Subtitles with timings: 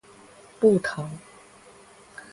[0.59, 1.07] 不疼